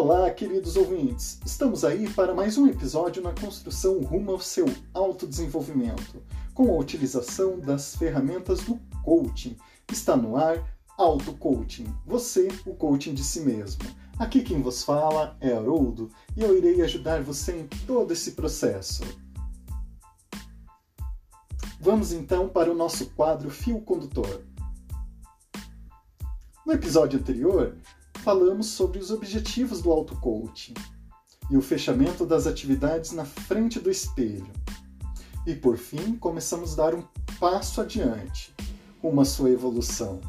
[0.00, 1.40] Olá, queridos ouvintes!
[1.44, 6.22] Estamos aí para mais um episódio na construção rumo ao seu autodesenvolvimento,
[6.54, 9.56] com a utilização das ferramentas do coaching.
[9.90, 10.64] Está no ar
[10.96, 13.82] Auto Coaching, você, o coaching de si mesmo.
[14.16, 19.02] Aqui quem vos fala é Haroldo e eu irei ajudar você em todo esse processo.
[21.80, 24.44] Vamos então para o nosso quadro Fio Condutor.
[26.64, 27.74] No episódio anterior,
[28.18, 30.74] falamos sobre os objetivos do auto-coaching
[31.50, 34.52] e o fechamento das atividades na frente do espelho.
[35.46, 37.02] E por fim, começamos a dar um
[37.40, 38.54] passo adiante
[39.00, 40.20] com a sua evolução,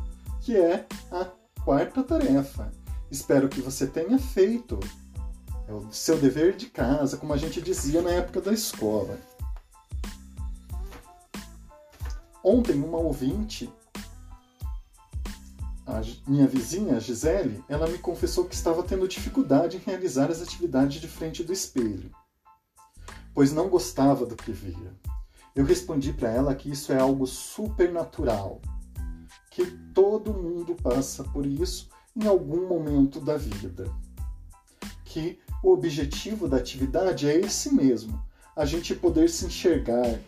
[0.41, 1.25] que é a
[1.63, 2.71] quarta tarefa.
[3.11, 4.80] Espero que você tenha feito
[5.69, 9.19] é o seu dever de casa, como a gente dizia na época da escola.
[12.44, 13.71] Ontem, uma ouvinte
[15.89, 21.02] a minha vizinha, Gisele, ela me confessou que estava tendo dificuldade em realizar as atividades
[21.02, 22.11] de frente do espelho,
[23.33, 24.94] pois não gostava do que via.
[25.55, 28.61] Eu respondi para ela que isso é algo supernatural,
[29.49, 33.92] que todo mundo passa por isso em algum momento da vida.
[35.03, 38.23] Que o objetivo da atividade é esse mesmo,
[38.55, 40.19] a gente poder se enxergar,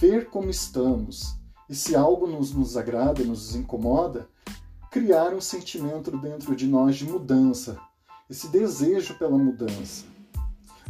[0.00, 1.34] ver como estamos,
[1.68, 4.28] e se algo nos, nos agrada, nos incomoda,
[4.90, 7.78] criar um sentimento dentro de nós de mudança,
[8.28, 10.04] esse desejo pela mudança.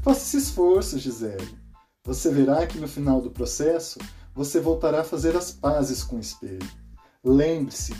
[0.02, 1.58] Faça esse esforço, Gisele.
[2.04, 3.98] Você verá que no final do processo
[4.34, 6.66] você voltará a fazer as pazes com o espelho.
[7.22, 7.94] Lembre-se,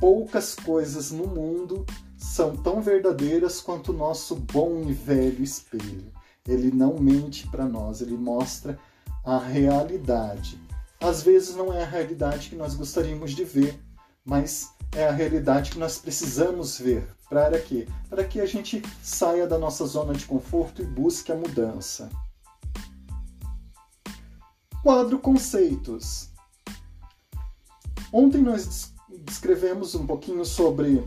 [0.00, 1.84] poucas coisas no mundo
[2.16, 6.10] são tão verdadeiras quanto o nosso bom e velho espelho.
[6.48, 8.78] Ele não mente para nós, ele mostra
[9.22, 10.58] a realidade.
[10.98, 13.78] Às vezes não é a realidade que nós gostaríamos de ver,
[14.24, 17.06] mas é a realidade que nós precisamos ver.
[17.28, 17.86] Para quê?
[18.08, 22.08] Para que a gente saia da nossa zona de conforto e busque a mudança.
[24.82, 26.30] Quadro Conceitos.
[28.10, 31.06] Ontem nós descrevemos um pouquinho sobre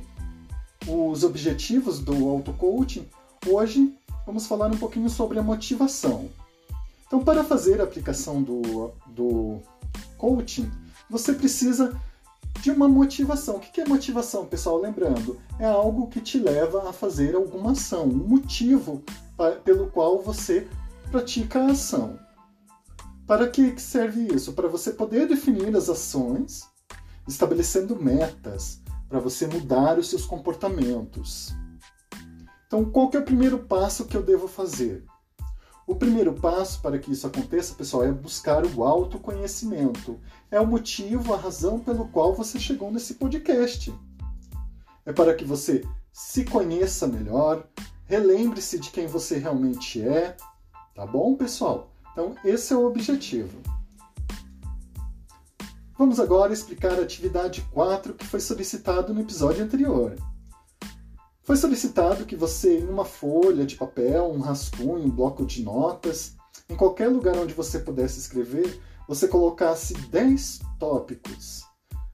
[0.87, 3.09] os objetivos do auto-coaching.
[3.47, 6.29] Hoje vamos falar um pouquinho sobre a motivação.
[7.07, 9.59] Então, para fazer a aplicação do, do
[10.15, 10.69] coaching,
[11.09, 11.99] você precisa
[12.61, 13.57] de uma motivação.
[13.57, 14.79] O que é motivação, pessoal?
[14.79, 19.03] Lembrando, é algo que te leva a fazer alguma ação, um motivo
[19.63, 20.67] pelo qual você
[21.11, 22.19] pratica a ação.
[23.25, 24.53] Para que serve isso?
[24.53, 26.67] Para você poder definir as ações,
[27.27, 31.53] estabelecendo metas, para você mudar os seus comportamentos.
[32.67, 35.03] Então, qual que é o primeiro passo que eu devo fazer?
[35.89, 40.19] O primeiro passo para que isso aconteça, pessoal, é buscar o autoconhecimento.
[40.51, 43.91] É o motivo, a razão pelo qual você chegou nesse podcast.
[45.03, 45.83] É para que você
[46.13, 47.67] se conheça melhor,
[48.05, 50.37] relembre-se de quem você realmente é,
[50.93, 51.91] tá bom, pessoal?
[52.11, 53.59] Então, esse é o objetivo.
[55.97, 60.15] Vamos agora explicar a atividade 4 que foi solicitado no episódio anterior.
[61.49, 66.35] Foi solicitado que você, em uma folha de papel, um rascunho, um bloco de notas,
[66.69, 71.63] em qualquer lugar onde você pudesse escrever, você colocasse 10 tópicos.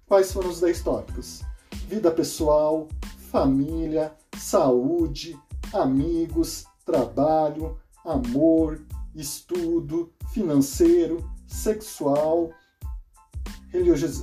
[0.07, 1.41] Quais foram os 10 tópicos?
[1.85, 2.88] Vida pessoal,
[3.29, 5.38] família, saúde,
[5.74, 8.81] amigos, trabalho, amor,
[9.13, 12.51] estudo, financeiro, sexual,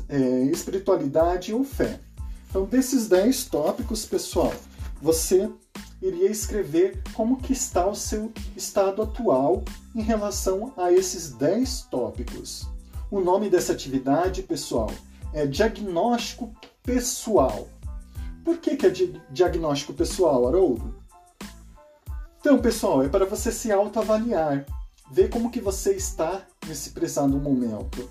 [0.08, 2.00] é, espiritualidade ou fé.
[2.48, 4.54] Então, desses 10 tópicos, pessoal,
[5.02, 5.50] você
[6.00, 9.64] iria escrever como que está o seu estado atual
[9.96, 12.68] em relação a esses 10 tópicos.
[13.10, 14.90] O nome dessa atividade, pessoal,
[15.34, 16.54] é diagnóstico
[16.84, 17.68] pessoal.
[18.44, 18.92] Por que, que é
[19.30, 20.94] diagnóstico pessoal, Haroldo?
[22.38, 24.64] Então, pessoal, é para você se autoavaliar,
[25.10, 28.08] ver como que você está nesse prezado momento.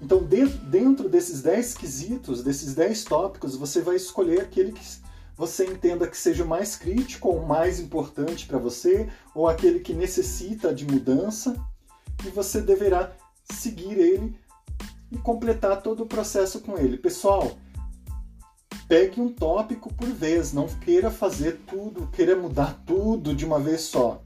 [0.00, 5.03] Então, de, dentro desses 10 quesitos, desses 10 tópicos, você vai escolher aquele que
[5.36, 10.74] você entenda que seja mais crítico ou mais importante para você, ou aquele que necessita
[10.74, 11.56] de mudança,
[12.24, 13.12] e você deverá
[13.50, 14.38] seguir ele
[15.10, 16.96] e completar todo o processo com ele.
[16.96, 17.52] Pessoal,
[18.88, 23.82] pegue um tópico por vez, não queira fazer tudo, queira mudar tudo de uma vez
[23.82, 24.22] só.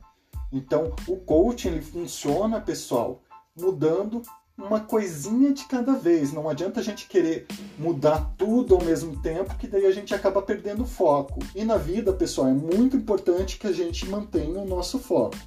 [0.52, 3.22] Então, o coaching ele funciona, pessoal,
[3.56, 4.22] mudando
[4.58, 6.32] uma coisinha de cada vez.
[6.32, 7.46] Não adianta a gente querer
[7.78, 11.38] mudar tudo ao mesmo tempo, que daí a gente acaba perdendo o foco.
[11.54, 15.38] E na vida, pessoal, é muito importante que a gente mantenha o nosso foco.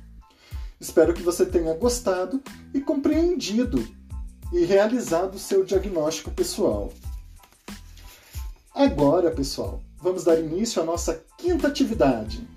[0.80, 2.42] Espero que você tenha gostado
[2.74, 3.86] e compreendido
[4.54, 6.92] e realizado o seu diagnóstico pessoal.
[8.74, 12.48] Agora, pessoal, vamos dar início à nossa quinta atividade.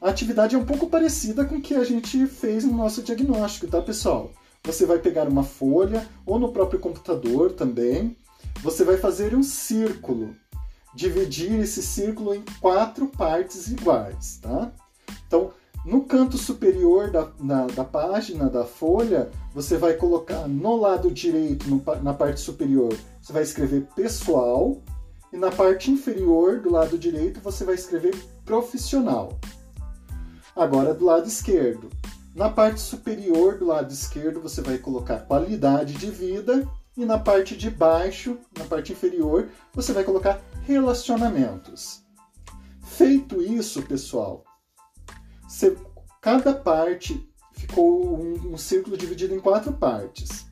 [0.00, 3.66] A atividade é um pouco parecida com o que a gente fez no nosso diagnóstico,
[3.66, 4.30] tá, pessoal?
[4.64, 8.16] Você vai pegar uma folha ou no próprio computador também.
[8.62, 10.34] Você vai fazer um círculo,
[10.94, 14.72] dividir esse círculo em quatro partes iguais, tá?
[15.26, 15.52] Então,
[15.84, 21.68] no canto superior da, na, da página, da folha, você vai colocar no lado direito,
[21.68, 24.80] no, na parte superior, você vai escrever pessoal,
[25.30, 28.14] e na parte inferior do lado direito você vai escrever
[28.46, 29.38] profissional.
[30.56, 31.90] Agora do lado esquerdo.
[32.34, 37.56] Na parte superior do lado esquerdo você vai colocar qualidade de vida e na parte
[37.56, 42.02] de baixo, na parte inferior, você vai colocar relacionamentos.
[42.82, 44.44] Feito isso, pessoal,
[45.46, 45.76] você,
[46.20, 50.46] cada parte ficou um, um círculo dividido em quatro partes.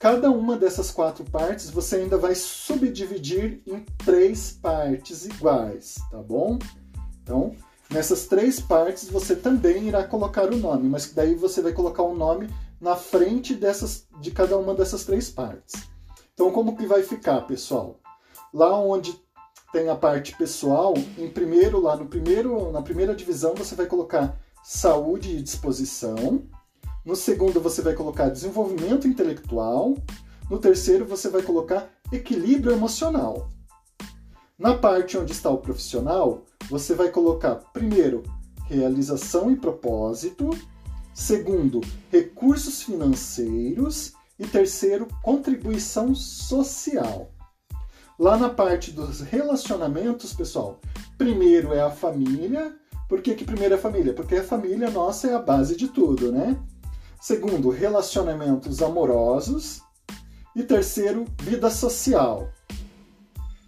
[0.00, 6.58] Cada uma dessas quatro partes você ainda vai subdividir em três partes iguais, tá bom?
[7.22, 7.54] Então,
[7.92, 12.14] nessas três partes você também irá colocar o nome, mas daí você vai colocar o
[12.14, 12.48] nome
[12.80, 15.74] na frente dessas, de cada uma dessas três partes.
[16.34, 18.00] Então, como que vai ficar, pessoal?
[18.52, 19.14] Lá onde
[19.72, 24.38] tem a parte pessoal, em primeiro lá no primeiro na primeira divisão você vai colocar
[24.62, 26.42] saúde e disposição.
[27.04, 29.96] No segundo você vai colocar desenvolvimento intelectual.
[30.50, 33.50] No terceiro você vai colocar equilíbrio emocional.
[34.62, 38.22] Na parte onde está o profissional, você vai colocar primeiro
[38.66, 40.50] realização e propósito,
[41.12, 41.80] segundo
[42.12, 47.32] recursos financeiros e terceiro contribuição social.
[48.16, 50.80] Lá na parte dos relacionamentos, pessoal,
[51.18, 52.72] primeiro é a família.
[53.08, 54.14] Por que, que primeiro é a família?
[54.14, 56.56] Porque a família nossa é a base de tudo, né?
[57.20, 59.82] Segundo, relacionamentos amorosos.
[60.54, 62.48] E terceiro, vida social.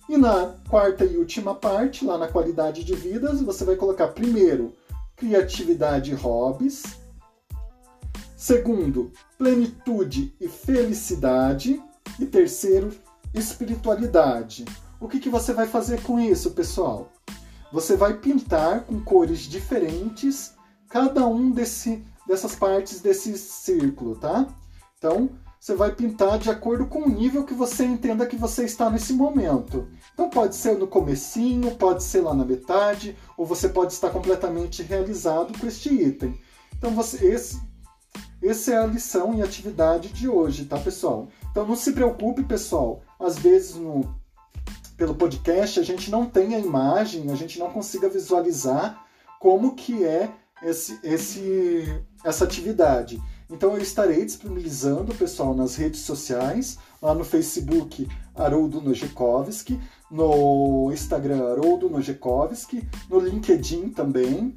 [0.09, 4.75] E na quarta e última parte, lá na qualidade de vidas, você vai colocar primeiro
[5.17, 6.83] criatividade e hobbies.
[8.37, 11.83] Segundo, plenitude e felicidade.
[12.21, 12.93] E terceiro,
[13.33, 14.65] espiritualidade.
[15.01, 17.11] O que, que você vai fazer com isso, pessoal?
[17.73, 20.55] Você vai pintar com cores diferentes
[20.89, 24.47] cada um desse, dessas partes desse círculo, tá?
[24.97, 25.31] Então,
[25.65, 29.15] você vai pintar de acordo com o nível que você entenda que você está nesse
[29.15, 29.89] momento.
[30.13, 34.83] Então pode ser no comecinho, pode ser lá na metade, ou você pode estar completamente
[34.83, 36.39] realizado com este item.
[36.77, 37.63] Então você, esse,
[38.43, 41.29] essa é a lição e atividade de hoje, tá, pessoal?
[41.51, 43.01] Então não se preocupe, pessoal.
[43.19, 44.15] Às vezes no
[44.99, 49.03] pelo podcast a gente não tem a imagem, a gente não consiga visualizar
[49.41, 50.31] como que é
[50.63, 53.19] esse, esse, essa atividade.
[53.51, 59.79] Então eu estarei disponibilizando, pessoal, nas redes sociais, lá no Facebook Haroldo Nojekovski,
[60.11, 64.57] no Instagram Haroldo Nojekovski, no LinkedIn também.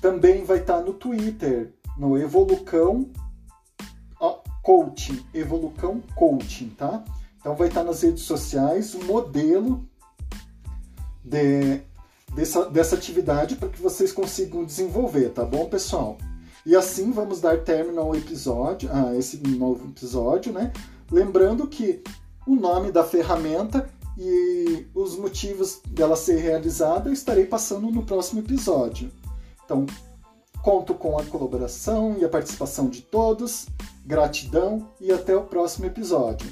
[0.00, 3.10] Também vai estar no Twitter, no Evolucão
[4.68, 7.02] Coaching, Evolucão Coaching, tá?
[7.40, 9.88] Então vai estar nas redes sociais o modelo
[11.24, 11.80] de,
[12.34, 16.18] dessa, dessa atividade para que vocês consigam desenvolver, tá bom, pessoal?
[16.66, 20.72] E assim vamos dar término ao episódio, a esse novo episódio, né?
[21.10, 22.02] Lembrando que
[22.46, 28.40] o nome da ferramenta e os motivos dela ser realizada eu estarei passando no próximo
[28.40, 29.10] episódio.
[29.64, 29.86] Então,
[30.62, 33.66] conto com a colaboração e a participação de todos.
[34.04, 36.50] Gratidão e até o próximo episódio.